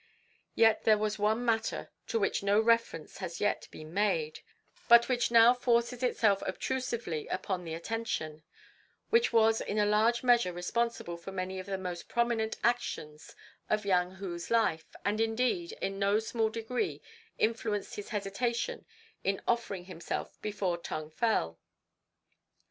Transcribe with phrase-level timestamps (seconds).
[0.55, 4.39] Yet there was one matter to which no reference has yet been made,
[4.87, 8.41] but which now forces itself obtrusively upon the attention,
[9.11, 13.35] which was in a large measure responsible for many of the most prominent actions
[13.69, 17.03] of Yang Hu's life, and, indeed, in no small degree
[17.37, 18.87] influenced his hesitation
[19.23, 21.59] in offering himself before Tung Fel.